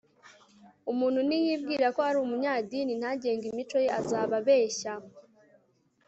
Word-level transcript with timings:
umuntu 0.91 1.19
niyibwira 1.27 1.87
ko 1.95 1.99
ari 2.09 2.17
umunyadini 2.25 2.93
ntagenge 2.99 3.45
imico 3.47 3.77
ye, 3.83 3.89
azaba 3.99 4.33
abeshya 4.41 4.93